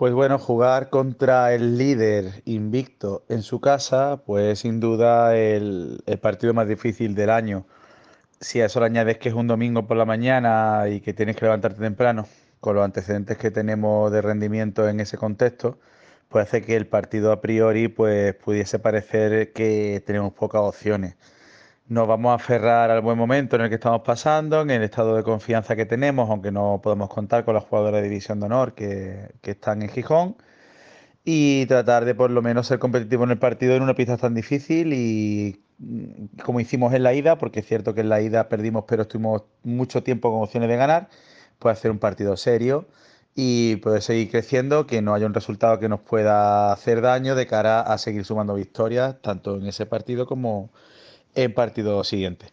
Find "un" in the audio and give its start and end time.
9.34-9.46, 41.90-41.98, 45.26-45.34